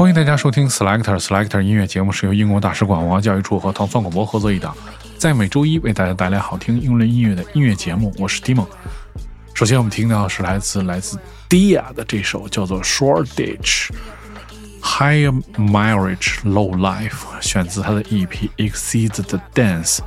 [0.00, 4.74] 欢迎大家收听 Selector Selector 音乐节目，是由英国大使馆文化教育处和唐宋广播合作一档，
[5.18, 8.10] 在每周一为大家带来好听英伦音乐的音乐节目。
[8.18, 8.66] 我是 Tim。
[9.52, 11.18] 首先，我们听到是来自来自
[11.50, 13.90] Dia 的这首叫做 Short Ditch
[14.80, 15.28] High
[15.58, 19.98] Marriage Low Life，选自他的 EP Exceed the Dance。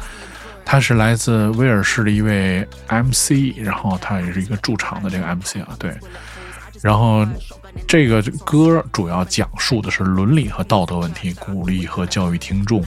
[0.66, 5.96] 他是来自威尔士的一位 MC，然后他也是一个驻场的这个 MC 啊，对。
[6.82, 7.26] 然后
[7.88, 12.84] 这个歌主要讲述的是伦理和道德问题，鼓励和教育听众。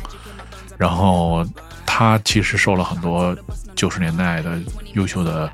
[0.76, 1.46] 然后
[1.86, 3.36] 他其实受了很多
[3.74, 4.58] 九十年代的
[4.94, 5.50] 优秀的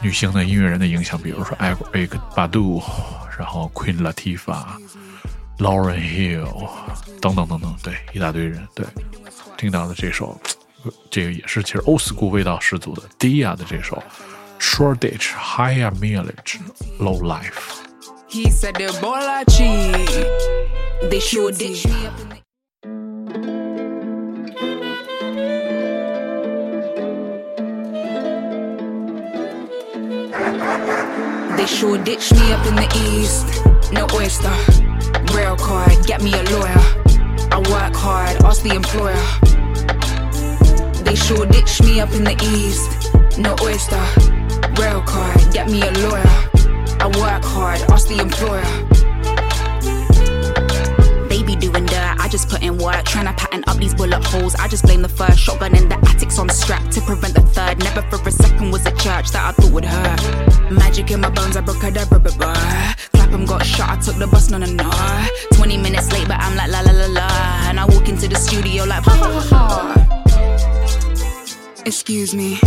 [0.00, 2.82] 女性的音乐人的影响，比如说 Eric Badu，
[3.38, 4.64] 然后 Queen Latifah、
[5.58, 6.68] Lauren Hill
[7.20, 8.66] 等等等等，对，一大堆人。
[8.74, 8.86] 对，
[9.56, 10.40] 听到的这首。
[11.12, 14.02] 这个也是其实 old school 味道十足的 Dia 的这首
[14.58, 16.58] Shoreditch Higher Mileage
[16.98, 17.71] Low Life。
[18.32, 20.08] He said the ball I cheat.
[21.10, 22.40] They in the
[31.58, 33.92] They sure ditch me up in the east.
[33.92, 34.48] No oyster.
[35.36, 36.80] Rail card, get me a lawyer.
[37.52, 39.12] I work hard, ask the employer.
[41.04, 43.12] They sure ditch me up in the east.
[43.38, 44.02] No oyster.
[44.80, 46.51] Rail card, get me a lawyer.
[47.02, 48.62] I work hard, ask the employer.
[51.28, 53.04] They be doing dirt, I just put in work.
[53.06, 54.54] Trying to pattern up these bullet holes.
[54.54, 57.80] I just blame the first shotgun in the attics on strap to prevent the third.
[57.80, 60.70] Never for a second was a church that I thought would hurt.
[60.70, 62.54] Magic in my bones, I broke a blah
[63.14, 64.88] Clapham got shot, I took the bus, no, no, no.
[65.54, 67.28] 20 minutes late, but I'm like la la la la.
[67.68, 69.94] And I walk into the studio like ha ha ha.
[71.84, 72.60] Excuse me,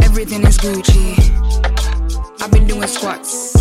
[0.00, 1.79] everything is Gucci.
[2.42, 3.52] I've been doing squats,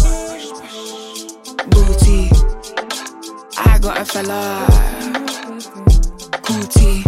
[1.68, 2.32] booty.
[3.58, 4.66] I got a fella,
[6.44, 7.04] cootie.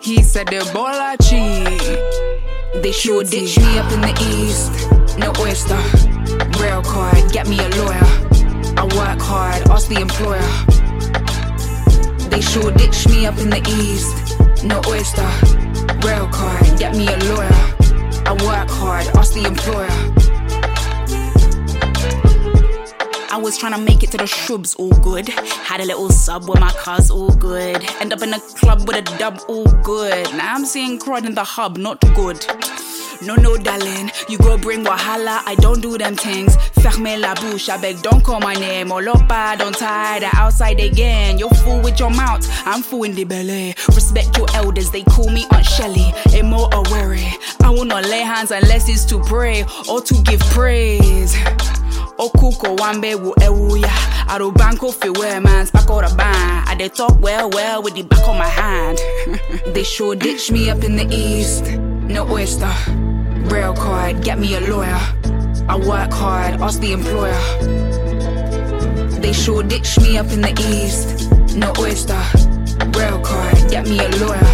[0.00, 2.82] He said the ball I cheat.
[2.82, 4.72] They sure ditch me up in the east.
[5.18, 5.76] No oyster,
[6.58, 8.08] rail card, get me a lawyer.
[8.78, 10.40] I work hard, ask the employer.
[12.30, 14.64] They sure ditch me up in the east.
[14.64, 15.28] No oyster,
[16.06, 17.76] rail card, get me a lawyer.
[18.24, 20.15] I work hard, ask the employer.
[23.46, 25.28] Was trying to make it to the shrubs, all good.
[25.28, 27.80] Had a little sub with my cars, all good.
[28.00, 30.24] End up in a club with a dub, all good.
[30.32, 32.44] Now I'm seeing crud in the hub, not good.
[33.22, 35.42] No, no, darling, you go bring wahala.
[35.46, 36.56] I don't do them things.
[36.82, 38.88] Ferme la bouche, I beg, don't call my name.
[38.88, 41.38] Olopa, don't tie the outside again.
[41.38, 43.76] You're fool with your mouth, I'm fool in the belly.
[43.94, 46.12] Respect your elders, they call me Aunt Shelly.
[46.34, 47.28] Emo or worry.
[47.62, 51.35] I will not lay hands unless it's to pray or to give praise.
[52.26, 53.88] Okuko wambe wu ewuya.
[54.28, 56.68] Aro banko fi wear or the band.
[56.68, 58.98] I they talk well, well with the back of my hand.
[59.74, 61.64] they sure ditch me up in the east.
[62.08, 62.72] No oyster.
[63.50, 65.00] Rail card, get me a lawyer.
[65.68, 67.40] I work hard, ask the employer.
[69.20, 71.30] They sure ditch me up in the east.
[71.54, 72.20] No oyster.
[72.98, 74.52] Rail card, get me a lawyer.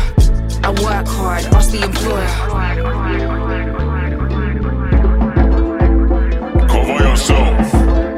[0.63, 3.02] I work hard, ask the employer.
[7.13, 8.12] Yourself.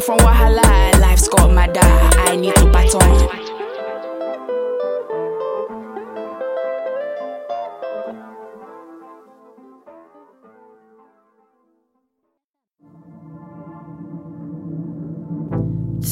[0.00, 1.80] from Wahala, life's got madder.
[1.80, 3.28] I need to baton.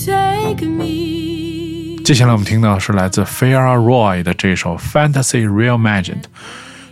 [0.07, 6.25] Take me 接下来我们听到是来自 Freya Roy 的这首《Fantasy Reimagined》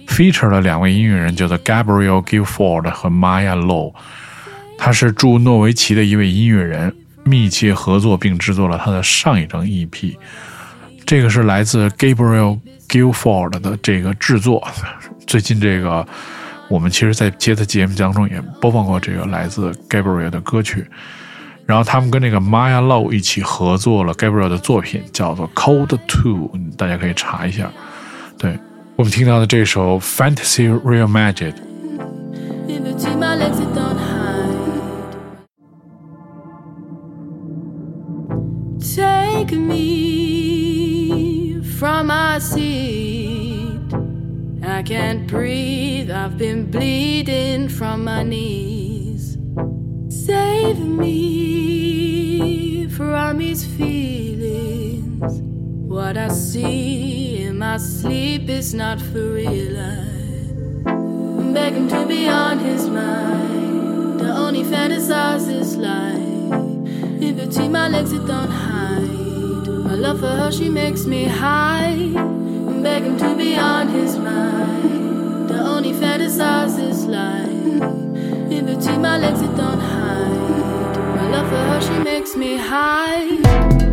[0.06, 3.92] ，feature 了两位音乐人，叫做 Gabriel Gifford 和 Maya Low。
[4.84, 6.92] 他是驻诺维奇的一位音乐人，
[7.22, 10.16] 密切合作并制作了他的上一张 EP。
[11.06, 12.58] 这个是来自 Gabriel
[12.88, 14.66] Guilford 的这个制作。
[15.24, 16.04] 最近这个
[16.68, 20.84] 我们其实在接的节目当中也播放过这个来自 Gabriel 的歌曲。
[21.64, 27.70] 然后他们跟那个 Maya Low 一起合作了 Gabriel 的作品，叫做 Cold Two，大家可以查一下。
[28.36, 28.58] 对
[28.96, 31.54] 我们听到的这首 Fantasy Reimagined。
[38.82, 43.78] Take me from my seat.
[44.64, 49.38] I can't breathe, I've been bleeding from my knees.
[50.08, 55.40] Save me from these feelings.
[55.88, 59.78] What I see in my sleep is not for real.
[60.86, 64.18] I'm begging to be on his mind.
[64.20, 66.18] The only fantasize is life.
[67.22, 68.71] In between my legs, it don't hide.
[70.02, 71.92] Love for her, she makes me high.
[71.92, 75.48] I'm begging to be on his mind.
[75.48, 77.48] The only fantasize is life.
[78.50, 80.96] In between my legs, it don't hide.
[81.14, 83.91] My love for her, she makes me high.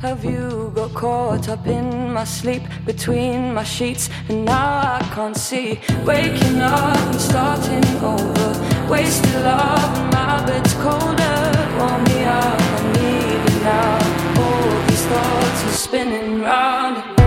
[0.00, 4.08] Have you got caught up in my sleep between my sheets?
[4.28, 5.80] And now I can't see.
[6.04, 8.90] Waking up and starting over.
[8.90, 11.38] Wasted love and my bed's colder.
[11.78, 14.42] Warm me up I need it now.
[14.42, 17.17] All these thoughts are spinning round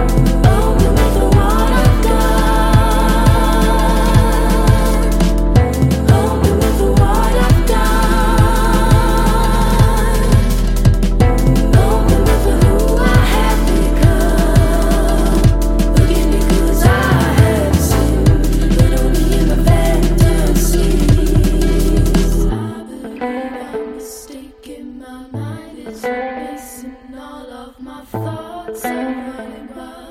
[28.79, 30.11] running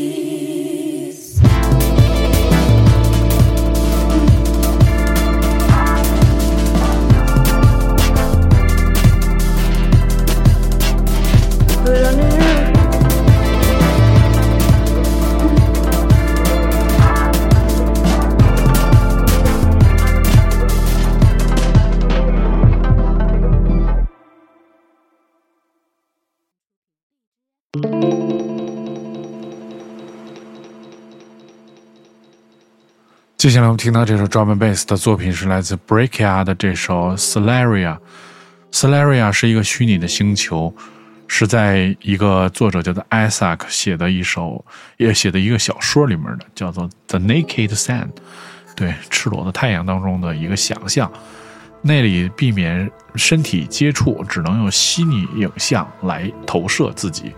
[0.00, 0.59] ti.
[33.40, 37.96] 接下来我们听到这首 drum and bass 的作品是来自 Breakia 的这首 Solaria。
[38.70, 40.74] Solaria 是一个虚拟的星球，
[41.26, 44.62] 是在一个作者叫做 Isaac 写的一首，
[44.98, 48.10] 也写的一个小说里面的，叫做 The Naked Sun，
[48.76, 51.10] 对，赤裸的太阳当中的一个想象。
[51.80, 57.32] 那里避免身体接触，只能用虚拟影像来投射自己，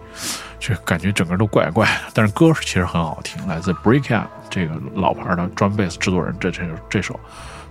[0.63, 2.13] 就感觉整个都怪怪的。
[2.15, 7.19] 但是歌其实很好听，来自 Breakout 这个老牌的 drum bass 制作人，这这这首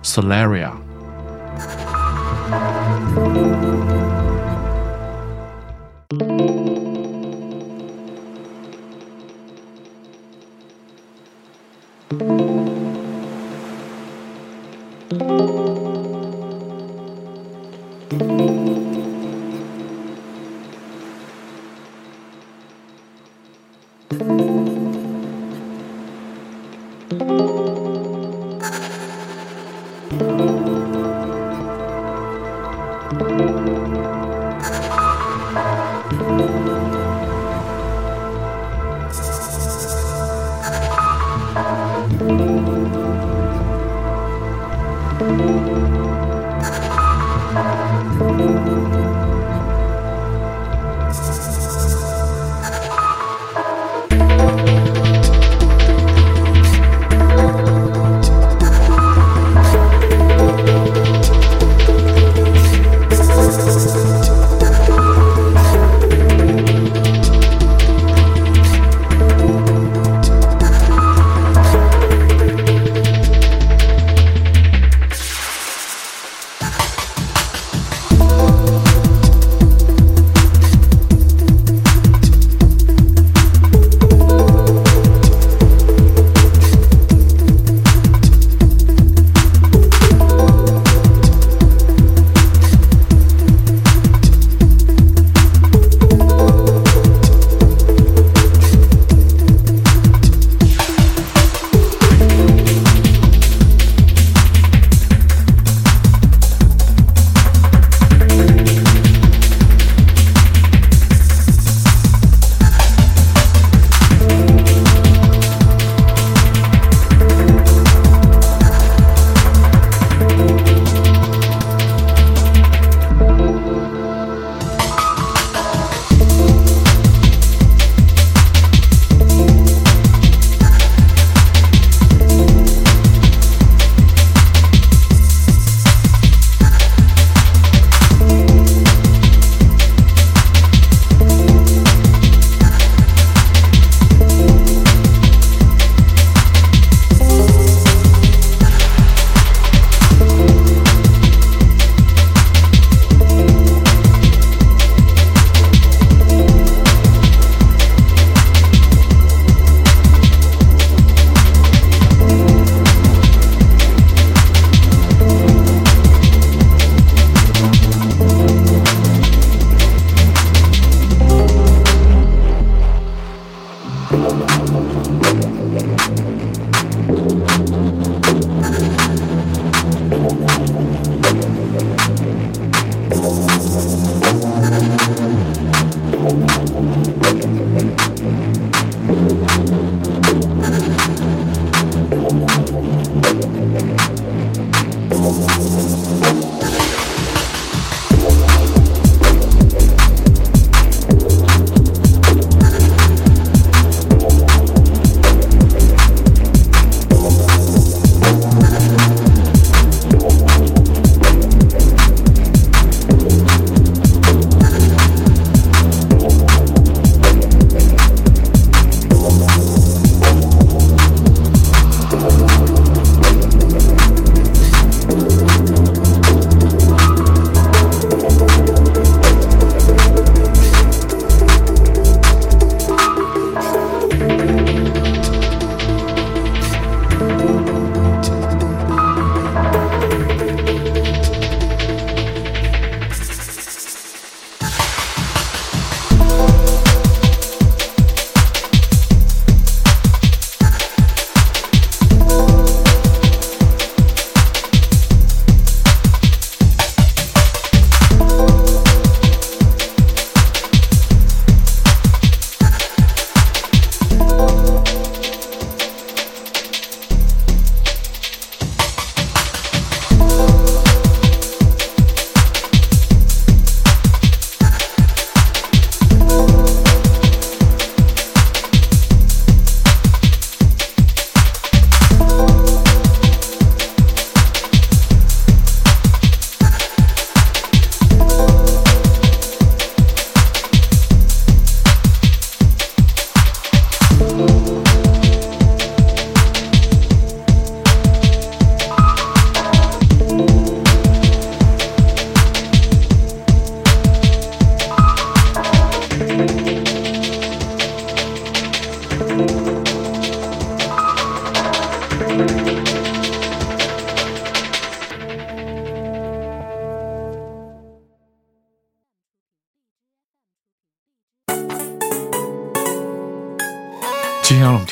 [0.02, 0.70] Solaria。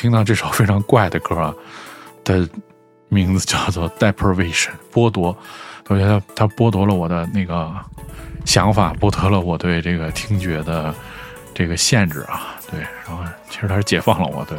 [0.01, 1.53] 听到这首非常怪的歌啊，
[2.23, 2.49] 的
[3.07, 5.37] 名字叫做《Deprivation》，剥夺。
[5.89, 7.71] 我觉得它剥夺了我的那个
[8.43, 10.91] 想法，剥夺了我对这个听觉的
[11.53, 12.55] 这个限制啊。
[12.71, 14.43] 对，然后其实它是解放了我。
[14.45, 14.57] 对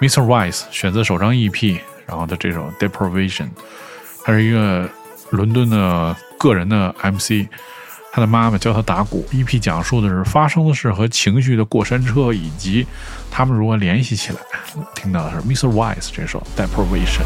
[0.00, 0.24] ，Mr.
[0.24, 3.44] Wise 选择首张 EP，然后的这首《Deprivation》，
[4.24, 4.88] 他是一个
[5.30, 7.46] 伦敦的个人的 MC。
[8.12, 9.26] 他的妈妈教他打鼓。
[9.30, 9.58] B.P.
[9.58, 12.86] 讲述的是发生的事和情绪的过山车，以及
[13.30, 14.38] 他们如何联系起来。
[14.94, 15.72] 听到的是 Mr.
[15.72, 17.22] Wise 这首《Deprivation》。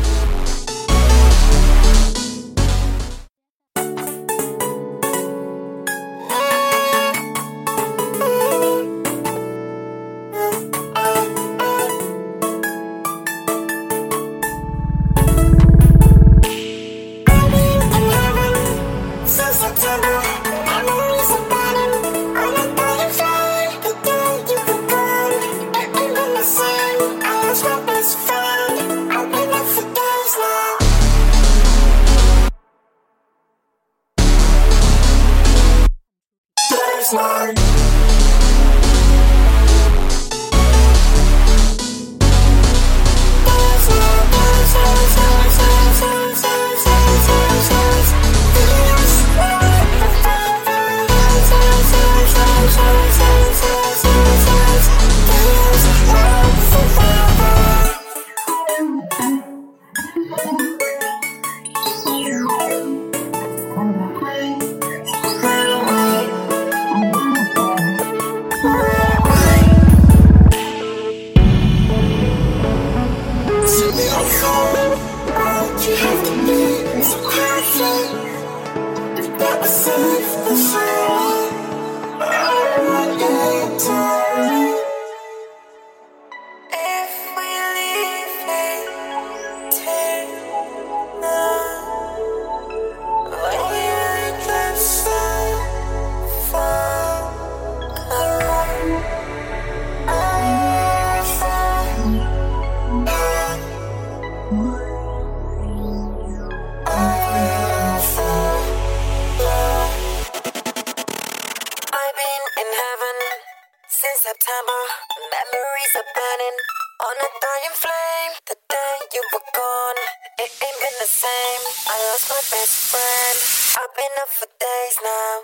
[123.79, 125.43] I've been up for days now.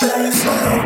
[0.00, 0.81] Days now.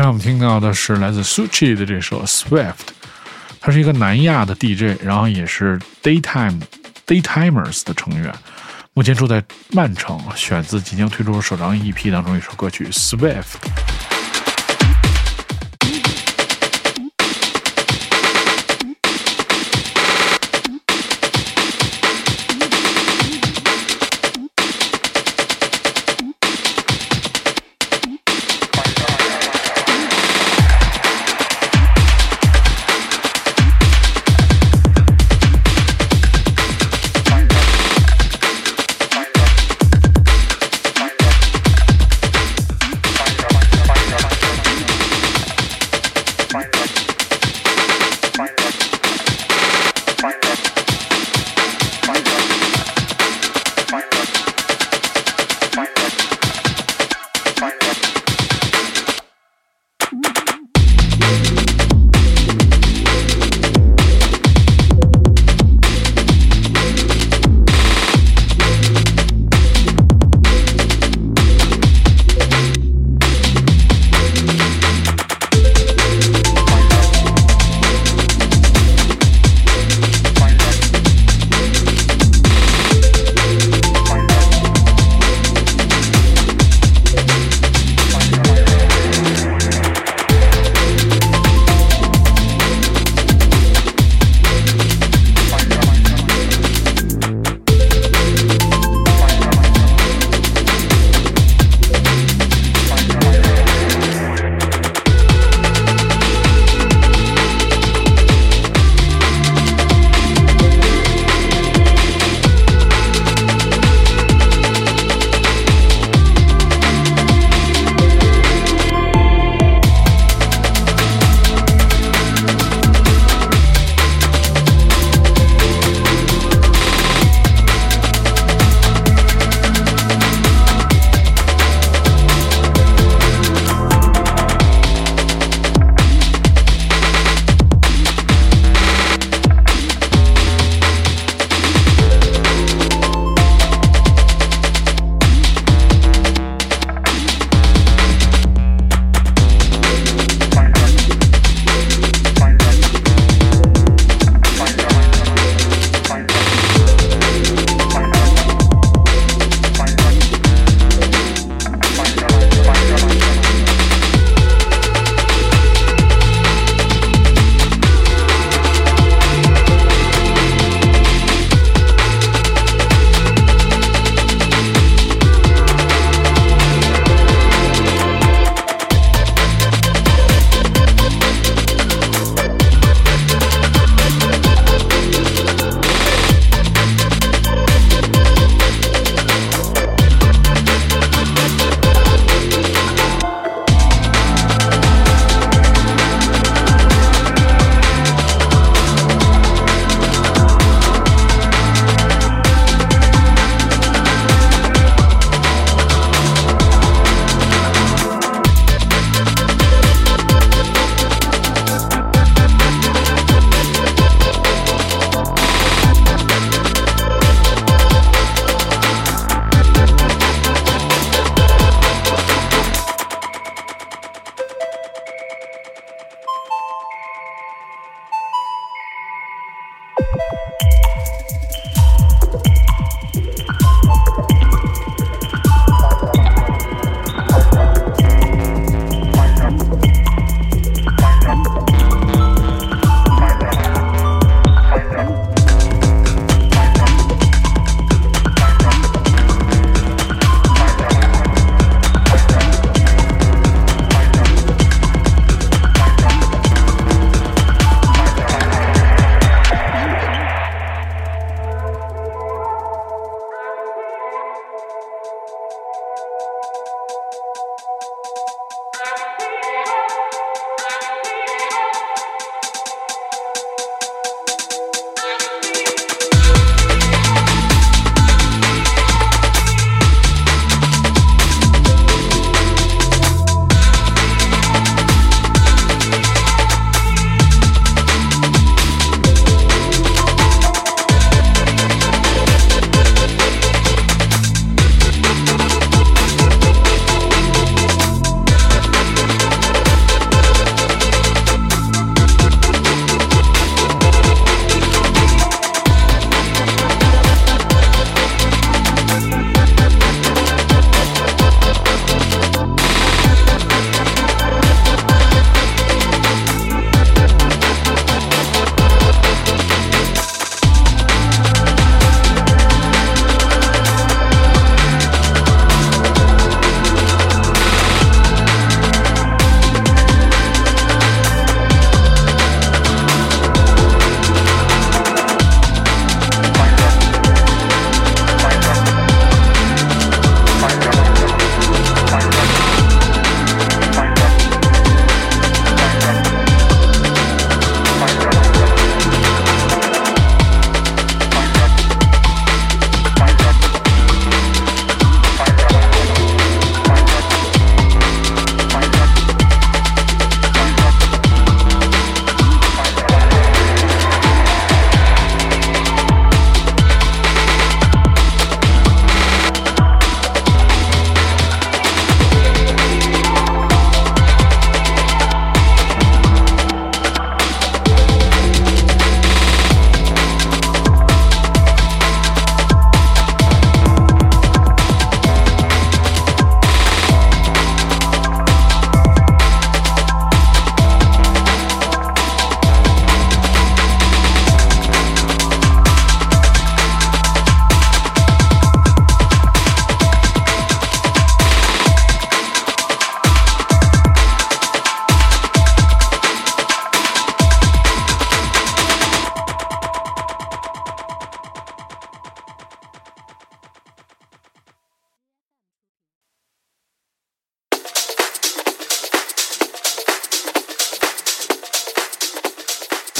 [0.00, 2.72] 下来我们听到的是来自 Suchi 的这首 Swift，
[3.60, 6.58] 他是一个南亚的 DJ，然后也是 Daytime
[7.06, 8.34] Daytimers 的成员，
[8.94, 13.44] 目前住在曼城，选自即将推出的首张 EP 当中一首歌曲 Swift。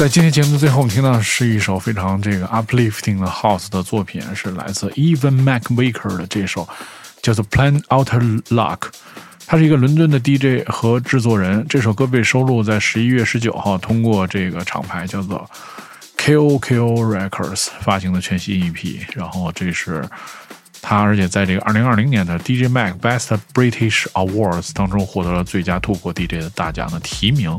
[0.00, 6.66] 在今天节目的最后，我们听到是一首非常这个 uplifting 的 house 的作品，是来自 Even MacVicker 的这首
[7.20, 8.78] 叫做《Plan Outer Luck》。
[9.46, 11.66] 他是一个伦敦的 DJ 和制作人。
[11.68, 15.46] 这首歌被收录在十一月十九号通过这个厂牌叫做
[16.16, 19.02] KOKO Records 发行的全新 EP。
[19.12, 20.08] 然后这是
[20.80, 27.54] 他，而且在这个二零二零年的 DJ Mag Best British Awards 当中获得了最佳突破 DJ 的大奖的提名。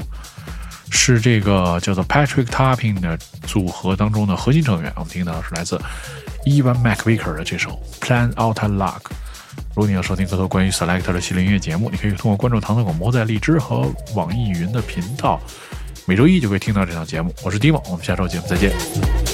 [0.92, 4.92] 是这个叫做 Patrick Topping 的组合当中的核心成员。
[4.96, 5.82] 我们听到的是来自
[6.46, 9.00] Evan MacVicker 的这首 Plan Out a Luck。
[9.70, 15.40] 如果你要收听更多关于 Selector 的系列音乐节目，你可以通过关注唐僧广播在荔枝和网易云的频道，
[16.06, 17.34] 每周一就可以听到这档节目。
[17.42, 19.31] 我是 Dimo，我们下周节目再见。